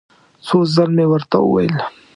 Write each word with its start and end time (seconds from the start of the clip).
څو 0.45 0.57
ځل 0.73 0.89
مې 0.95 1.05
ورته 1.09 1.37
وویل. 1.41 1.75